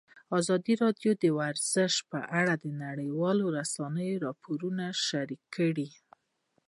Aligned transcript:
ازادي 0.39 0.73
راډیو 0.83 1.11
د 1.23 1.25
ورزش 1.39 1.93
په 2.11 2.19
اړه 2.39 2.53
د 2.63 2.65
نړیوالو 2.83 3.45
رسنیو 3.57 4.21
راپورونه 4.25 4.85
شریک 5.07 5.41
کړي. 5.55 5.89